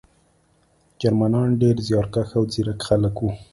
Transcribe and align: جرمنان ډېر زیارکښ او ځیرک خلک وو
جرمنان 1.01 1.49
ډېر 1.61 1.75
زیارکښ 1.87 2.29
او 2.37 2.43
ځیرک 2.53 2.79
خلک 2.87 3.15
وو 3.19 3.29